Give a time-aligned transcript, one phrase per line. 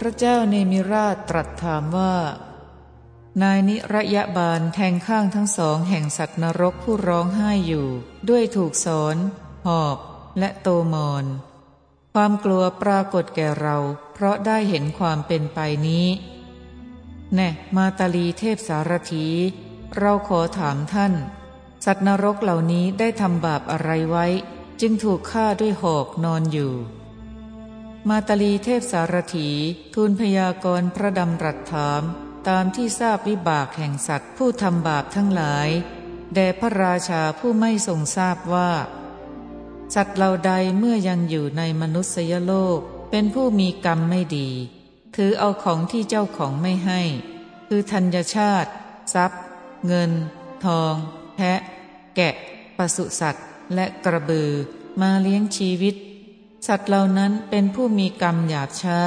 [0.00, 2.14] พระเจ้าเนมิราชตรัสถามว่า
[3.42, 7.86] นายนิระยะบาลแทงข้างทั้งสองแห่งสัตว์นรกผู้ร้องไห้อยู่
[8.28, 9.16] ด้วยถูกสอน
[9.66, 9.98] หอบ
[10.38, 11.24] และโตมอน
[12.14, 13.76] ความกลัวปรากฏแก่เรา
[14.14, 16.06] เพราะได้เห็นความเป็นไปนี้
[17.34, 19.26] แน่มาตาลีเทพสารถี
[19.96, 21.12] เราขอถามท่าน
[21.84, 24.26] สัตว์นรกเหล่านี้ได้ทำบาปอะไรไว้
[24.80, 26.72] จึงถูกฆ่าด้วยหอกนอนอยู่
[28.08, 29.48] มาตาลีเทพสารถี
[29.94, 32.02] ทูลพยากรณ์พระดำรัสถาม
[32.48, 35.68] ตามที่ทราบวิบากแห่งสัตว์ผู้ทำบาปทั้งหลาย
[36.34, 38.70] แด่พระราชาผู้ไม่ทรงทราบว่า
[39.94, 42.78] สัตว์เหล่าใดเมื่อยังอยู่ในมนุษยโลก
[43.10, 44.48] เป็นผู้มีกรรมไม่ดี
[45.16, 47.00] ถือเอาของที่เจ้าของไม่ให้
[47.68, 48.70] คือธัญชาติ
[49.14, 49.42] ทรัพย์
[49.86, 50.10] เงิน
[50.64, 50.94] ทอง
[51.36, 51.60] แพะ
[52.16, 52.34] แกะ
[52.76, 54.50] ปศุสัตว์ และกระบือ
[55.00, 55.94] มาเลี้ยงชีวิต
[56.66, 59.00] สัตว์เหล่านั้นเป็นผู้มีกรรมหยาบช้า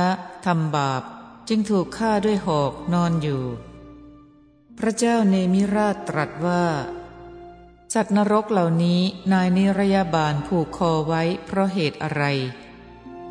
[0.46, 1.04] ทำบาป
[1.48, 3.44] จึงถูกฆ่าด้วยหอกนอนอยู่
[4.78, 6.66] พระเจ้าเนมิราชตรัสว่า
[7.94, 9.02] สัตว์นรกเหล่านี้
[9.32, 12.24] นายนิรยาบาลผูกคอไว้เพราะเหตุอะไร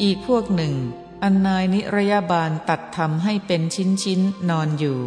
[0.03, 0.75] อีกพวกหนึ่ง
[1.23, 4.20] อันนายนิรยาบาลตัดทำให้เป็นชิ้นชิ้น
[4.51, 5.01] นอนอยู่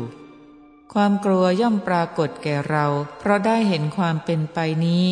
[0.93, 2.85] ความกลัวย่อมปรากฏแก่เรา
[3.19, 5.05] เพราะได้เห็นความเป็นไปนี้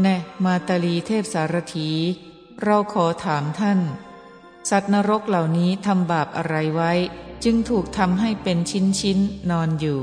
[0.00, 1.90] แน่มาตาลีเทพสารถี
[2.64, 3.80] เราขอถามท่าน
[4.70, 6.92] สัตว์นรกเหล่านี้ทำบาปอะไรไว้
[7.44, 9.18] จึงถูกทำให้เป็นชิ้นชิ้น
[9.50, 10.02] นอนอยู่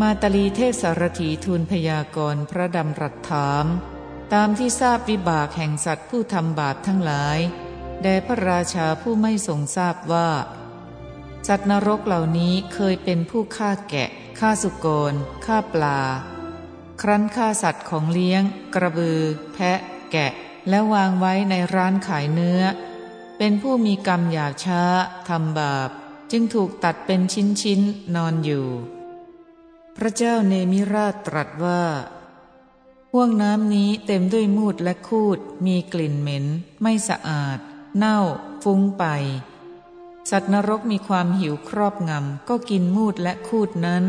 [0.00, 3.66] มาตาลีเทพสารถีทูลพยากรณ์พระดำรัสถาม
[4.32, 7.38] ตามที่ทราบวิบากแห่งสัตว์ผู้ทำบาปทั้งหลาย
[8.02, 10.30] แด่พระราชาผู้ไม่ทรงทราบว่า
[11.48, 15.14] สัตว์นรกเหล่านี้เคยเป็นผู้ฆ่าแกะฆ่าสุกร
[15.44, 16.00] ฆ่าปลา
[17.02, 18.42] ครั้นฆ่าสัตว์ของเลี้ยง
[18.74, 19.20] กระบือ
[19.54, 19.78] แพะ
[20.12, 20.32] แกะ
[20.68, 22.62] และวางไว้ในร้านขายเนื้อ
[23.38, 24.82] เป็นผู้มีกรรมหยาบช้า
[25.28, 25.90] ทำบาป
[26.30, 27.20] จึงถูกตัดเป็น
[27.62, 28.66] ชิ้นๆนอนอยู่
[29.96, 31.82] พระเจ้าเนมิราชตรัสว่า
[33.12, 36.44] ห่วงน้ำนี้เต็มด้วยมูดและคูด มีกลิ่นเหม็น
[36.82, 37.58] ไม่สะอาด
[37.96, 38.18] เน่า
[38.62, 39.04] ฟุ้งไป
[40.30, 44.04] สัตว์นรกมีความหิวครอบงำ ก็กินมูดและคูดนั้น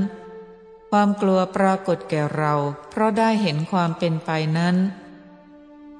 [0.92, 2.54] ความกลัวปรากฏแก่เรา
[2.90, 4.76] เพราะได้เห็นความเป็นไปนั้น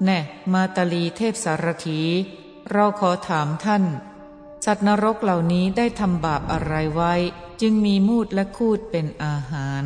[0.02, 0.18] แน่
[0.52, 2.00] มาตาลีเทพสารถี
[2.70, 3.84] เราขอถามท่าน
[4.64, 7.14] สัตว์นรกเหล่านี้ได้ทำบาปอะไรไว้
[7.60, 9.84] จึงมีมูดและคูดเป็นอาหาร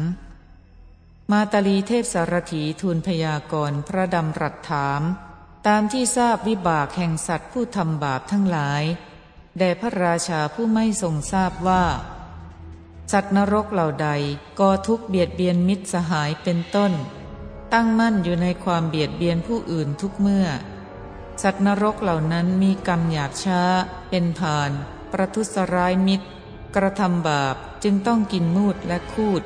[1.30, 5.02] มาตาลีเทพสารถีทูลพยากรณ์พระดำรัสถาม
[5.66, 8.82] ตามที่ทราบวิบากแห่งสัตว์ผู้ทำบาปทั้งหลาย
[9.58, 11.84] แด่พระราชาผู้ไม่ทรงทราบว่า
[13.12, 14.08] สัตว์นรกเหล่าใด
[14.60, 16.92] ก่อทุกเบียดเบียนมิตรสหายเป็นต้น
[17.72, 20.46] ตั้งมั่นอยู่ในความเบียดเบียนผู้อื่นทุกเมื่อ
[21.42, 23.62] สัตว์นรกเหล่านั้นมีกรรมหยาบช้า
[24.10, 24.70] เป็นผ่าน
[25.12, 26.26] ประทุษร้ายมิตร
[26.76, 29.42] กระทำบาปจึงต้องกินมูดและคูด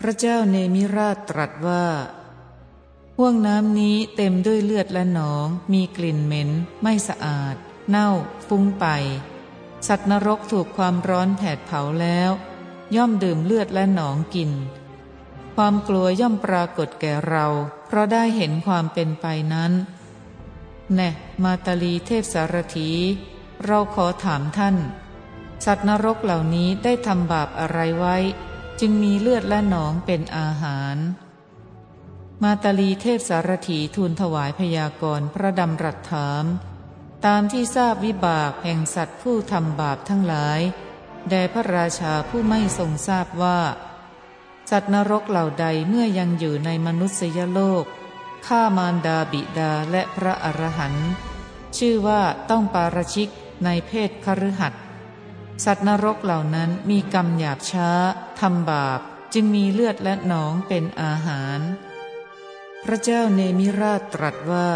[0.00, 1.86] พระเจ้าเนมิราชตรัสว่า
[3.18, 6.50] ห่วงน้ำนี้เต็มด้วยเลือดและหนอง มีกลิ่นเหม็น
[6.82, 7.56] ไม่สะอาด
[7.88, 8.08] เน่า
[8.48, 8.86] ฟุ้งไป
[9.86, 12.30] สัตว์นรกถูกความร้อนแผดเผาแล้ว
[12.96, 14.50] ย่อมดื่มเลือดและหนองกิน
[15.54, 17.46] ความกลัวย่อมปรากฏแก่เรา
[17.86, 19.72] เพราะได้เห็นความเป็นไปนั้น
[20.94, 21.10] แน่
[21.42, 22.90] มาตาลีเทพสารถี
[23.64, 24.76] เราขอถามท่าน
[25.64, 28.16] สัตว์นรกเหล่านี้ได้ทำบาปอะไรไว้
[28.80, 30.96] จึงมีเลือดและหนองเป็นอาหาร
[32.42, 36.44] มาตาลีเทพสารถีทูลถวายพยากรณ์พระดำรัสถาม
[37.26, 40.60] ตามที่ทราบวิบากแห่งสัตว์ผู้ทำบาปทั้งหลาย
[41.28, 43.58] แด่พระราชาผู้ไม่ทรงทราบว่า
[44.70, 47.84] สัตว์นรกเหล่าใดเมื่อยังอยู่ในมนุษยโลก
[48.46, 51.10] ฆ่ามารดาบิดาและพระอรหันต์
[51.76, 52.20] ชื่อว่า
[52.50, 53.28] ต้องปาราชิก
[53.64, 54.74] ในเพศคฤหัส
[55.64, 57.90] สัตว์นรกเหล่านั้นมีกรรมหยาบช้า
[58.40, 59.00] ทำบาป
[59.34, 61.60] จึงมีเลือดและหนองเป็นอาหาร
[62.84, 64.70] พระเจ้าเนมิราชตรัสว่า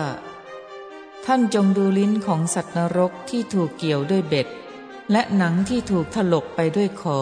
[1.24, 4.48] ท่านจงดูลิ้นของสัตว์นรกที่ถูกเกี่ยวด้วยเบ็ด
[5.12, 7.20] และหนังที่ถูกถลกไปด้วยขอ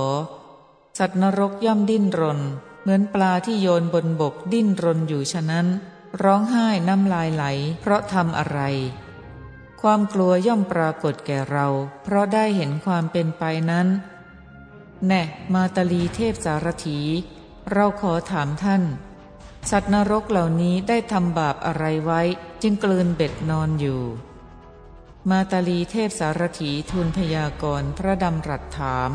[0.96, 2.40] สัตว์นรกย่อมดิ้นรน
[2.82, 5.66] เหมือนปลาที่โยนบนบกดิ้นรนอยู่ฉะนั้น
[6.22, 7.44] ร้องไห้น้ำลายไหล
[7.81, 8.60] เพราะทำอะไร
[9.81, 11.66] ความกลัวย่อมปรากฏแก่เรา
[12.04, 13.87] เพราะได้เห็นความเป็นไปนั้น
[15.06, 15.22] แน่
[15.54, 17.00] มาตาลีเทพสารถี
[17.72, 18.82] เราขอถามท่าน
[19.70, 22.22] สัตว์นรกเหล่านี้ได้ทำบาปอะไรไว้
[22.62, 24.02] จึงกลืนเบ็ดนอนอยู่
[25.31, 29.10] มาตาลีเทพสารถีทูลพยากรณ์พระดำรัสถาม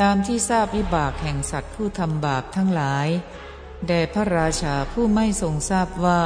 [0.00, 3.08] ตามที่ทราบวิบากแห่งสัตว์ผู้ทำบาปทั้งหลาย
[3.86, 6.22] แด่พระราชาผู้ไม่ทรงทราบว่า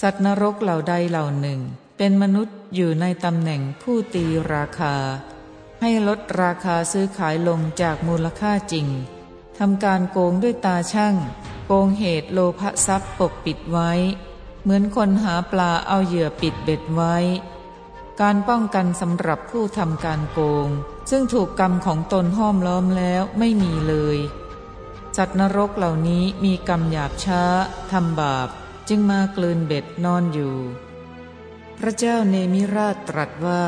[0.00, 1.60] สัตว์นรกเหล่าใดเหล่าหนึ่ง
[1.98, 4.94] เป็นมนุษย์อยู่ในตำแหน่งผู้ตีราคา
[5.80, 8.86] ให้ลดราคาซื้อขายลงจากมูลค่าจริง
[9.58, 11.14] ทำการโกงด้วยตาช่าง
[11.66, 13.90] โกงเหตุโลภทรัพย์ปกปิดไว้
[14.62, 17.16] เหมือนคนหาปลาเอาเหยื่อปิดเบ็ดไว้
[18.20, 20.68] การป้องกันสำหรับผู้ทำการโกง
[21.10, 24.18] ซึ่งถูกกรรมของตนห้อมล้อมแล้วไม่มีเลย
[25.16, 27.42] สัตว์นรกเหล่านี้มีกรรมหยาบช้า
[27.90, 28.48] ทำบาป
[28.88, 30.56] จึงมากลืนเบ็ดนอนอยู่
[31.78, 33.64] พระเจ้าเนมิราชตรัสว่า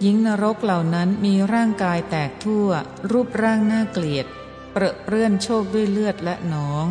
[0.00, 2.68] หญิงนรกเหล่านั้นมีร่างกายแตกทั่ว
[3.10, 4.26] รูปร่างน่าเกลียด
[4.72, 6.86] เปรอะเปื้อนโชคด้วยเลือดและหนอง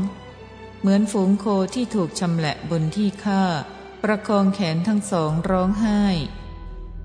[0.80, 1.46] เหมือนฝูงโค
[1.76, 3.44] ที่ถูกชำแหละบนที่ฆ่า
[4.04, 6.02] ประคองแขนทั้งสองร้องไห้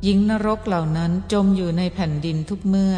[0.05, 2.97] หญิงนรกเหล่านั้นจมอยู่ในแผ่นดินทุกเมื่อ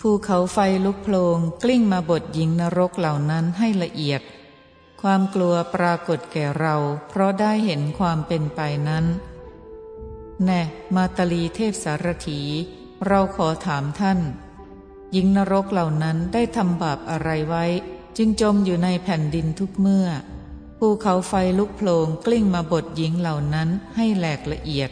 [0.00, 4.22] ภูเขาไฟลุกโพลงกลิ้งมาบดหญิงนรกเหล่านั้นให้ละเอียด
[5.00, 6.76] ความกลัวปรากฏแก่เรา
[7.08, 9.04] เพราะได้เห็นความเป็นไปนั้น
[10.44, 10.62] แน่
[10.94, 12.40] มาตลีเทพสารถี
[13.06, 14.18] เราขอถามท่าน
[15.12, 17.64] หญิงนรกเหล่านั้นได้ทำบาปอะไรไว้
[18.16, 20.06] จึงจมอยู่ในแผ่นดินทุกเมื่อ
[20.78, 24.90] ภูเขาไฟลุกโพลงกลิ้งมาบดหญิงเหล่านั้นให้แหลกละเอียด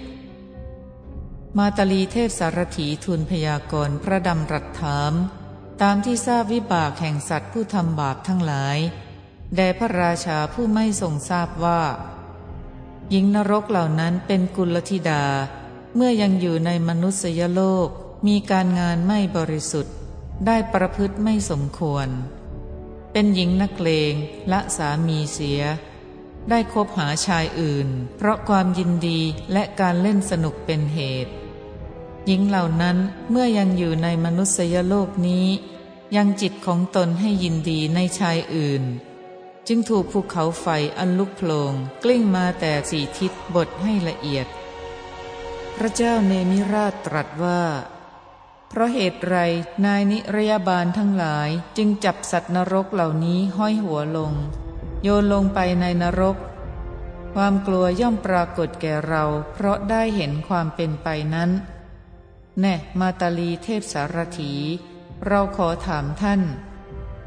[1.59, 5.13] มาตลีเทพสารถีทูลพยากรณ์พระดำรัสถาม
[5.83, 8.79] ตามที่ทราบวิบากแห่งสัตว์ผู้ทำบาปทั้งหลาย
[9.57, 11.83] แด่พระราชาผู้ไม่ทรงทราบว่า
[13.11, 15.25] หญิงนรกเหล่านั้นเป็นกุลธิดา
[15.95, 17.89] เมื่อยังอยู่ในมนุษยโลก
[18.27, 19.95] มีการงานไม่บริสุทธิ์
[20.47, 22.09] ได้ประพฤติไม่สมควร
[23.13, 24.13] เป็นหญิงนักเลง
[24.53, 25.63] ละสามีเสีย
[26.51, 29.21] ได้คบหาชายอื่น เพราะความยินดี
[29.53, 31.33] และการเล่นสนุกเป็นเหตุ
[32.31, 32.99] หญิงเหล่านั้น
[33.31, 35.47] เมื่อยังอยู่ในมนุษยโลกนี้
[36.17, 38.85] ยังจิตของตนให้ยินดีในชายอื่น
[39.67, 40.67] จึงถูกภูเขาไฟ
[40.99, 41.73] อันลุกโผลง
[42.05, 44.47] กลิ้งมาแต่สี่ทิศบทให้ละเอียด
[45.77, 47.63] พระเจ้าเนมิราชตรัสว่า
[48.69, 49.37] เพราะเหตุไร
[49.85, 54.33] นายนิรยาบาลทั้งหลายจึงจับสัตว์นรกเหล่านี้ห้อยหัวลง
[55.03, 56.37] โยนลงไปในนรก
[57.35, 61.51] ความกลัวย่อมปรากฏแก่เรา เพราะได้เห็นความเป็นไปนั้น
[62.61, 64.53] แน่มาตาลีเทพสารถี
[65.27, 66.43] เราขอถามท่าน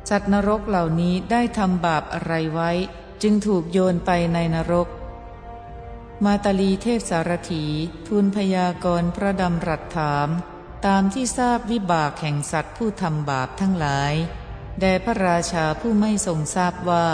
[0.09, 2.71] สัตว์นรกเหล่านี้ได้ทำบาปอะไรไว้
[3.21, 4.87] จึงถูกโยนไปในนรก
[6.25, 7.65] มาตาลีเทพสารถี
[8.07, 10.29] ทูลพยากรณ์พระดำรัสถาม
[10.85, 14.13] ตามที่ทราบวิบากแห่งสัตว์ผู้ทำบาปทั้งหลาย
[14.79, 17.07] แด่พระราชาผู้ไม่ทรงทราบว่า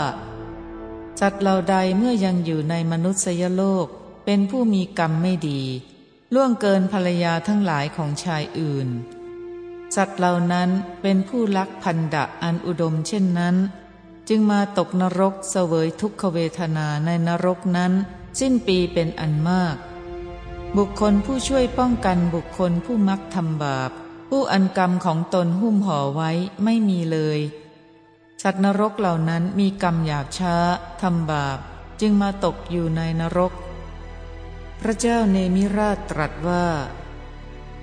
[1.20, 3.86] สัตว์เหล่าใดเมื่อยังอยู่ในมนุษยโลก
[4.24, 5.62] เป็นผู้มีกรรมไม่ดี
[6.34, 8.88] ล่วงเกินภรรยาทั้งหลายของชายอื่น
[9.96, 10.70] สัตว์เหล่านั้น
[11.02, 13.56] เป็นผู้ลักพันดะอันอุดมเช่นนั้น
[14.28, 17.92] จึงมาตกนรกเสวยทุกขเวทนาในนรกนั้น
[18.40, 19.76] สิ้นปีเป็นอันมาก
[20.76, 23.90] บุคคลผู้ช่วยป้องกันบุคคลผู้มักทำบาป
[24.28, 26.30] ผู้อันกรรมของตนหุ้มห่อไว้
[26.64, 27.40] ไม่มีเลย
[28.42, 30.56] สัตว์นรกเหล่านั้นมีกรรมหยาบช้า
[31.02, 31.58] ทำบาป
[32.00, 33.52] จึงมาตกอยู่ในนรก
[34.82, 36.66] พระเจ้าเนมิราชตรัสว่า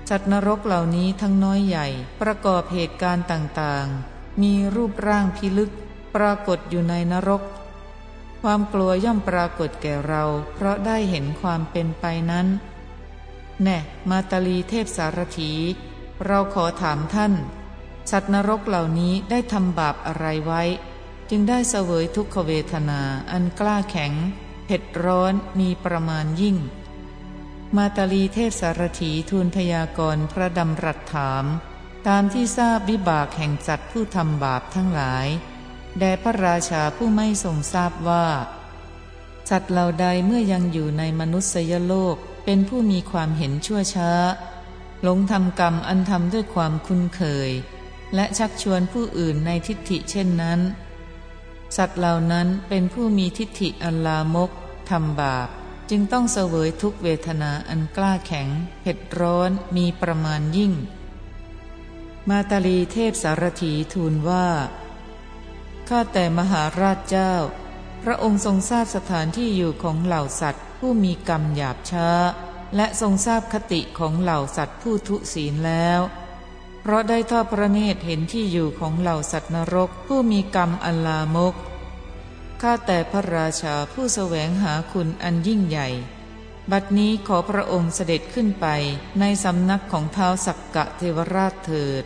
[0.10, 1.88] สัตว์นรกเหล่านี้ทั้งน้อยใหญ่
[2.22, 5.72] ประกอบเหตุการณ์ต่างๆ มีรูปร่างพิลึก
[6.16, 7.44] ปรากฏอยู่ในนรก
[8.42, 10.24] ความกลัวย่อมปรากฏแก่เรา
[10.54, 12.48] เพราะได้เห็นความเป็นไปนั้น
[13.64, 13.78] แน่
[14.10, 15.52] มาตาลีเทพสารถี
[16.26, 17.34] เราขอถามท่าน
[18.12, 20.64] สัตว์นรกเหล่านี้ได้ทำบาปอะไรไว้
[21.30, 24.14] จึงได้เสวยทุกขเวทนาอันกล้าแข็ง
[24.66, 26.58] เผ็ดร้อนมีประมาณยิ่ง
[27.78, 31.46] มาตาลีเทพสารถีทูลพยากรณ์พระดำรัสถาม
[32.08, 35.28] ตามที่ทราบวิบากแห่งสัตว์ผู้ทำบาปทั้งหลาย
[36.00, 38.26] แด่พระราชาผู้ไม่ทรงทราบว่า
[39.50, 42.16] สัตว์เหล่าใดเมื่อยังอยู่ในมนุษยโลก
[42.46, 44.12] เป็นผู้มีความเห็นชั่วช้า
[45.04, 47.50] หลงทำกรรมอันทำด้วยความคุ้นเคย
[48.16, 50.60] และชักชวนผู้อื่นในทิฏฐิเช่นนั้น
[51.78, 54.52] สัตว์เหล่านั้นเป็นผู้มีทิฏฐิอันลามก
[54.90, 55.50] ทำบาป
[55.90, 58.48] จึงต้องเสวยทุกเวทนาอันกล้าแข็ง
[58.82, 60.74] เผ็ดร้อนมีประมาณยิ่ง
[62.30, 64.48] มาตาลีเทพสารถีทูลว่า
[65.90, 67.34] ข้าแต่มหาราชเจ้า
[68.04, 72.10] พระองค์ทรงทราบสถานที่อยู่ของเหล่าสัตว์ ผู้มีกรรมหยาบช้า
[72.76, 76.00] และทรงทราบคติของเหล่าสัตว์ผู้ทุศีลแล้ว
[76.82, 81.56] เพราะได้ทอดพระเนตรเห็นที่อยู่ของเหล่าสัตว์นรกผู้มีกรรมอันลามก
[82.62, 85.90] ข้าแต่พระราชาผู้แสวงหาคุณอันยิ่งใหญ่
[86.72, 88.68] บัดนี้ขอพระองค์เสด็จขึ้นไป
[89.20, 92.04] ในสำนักของเท้าสักกะเทวราชเถิด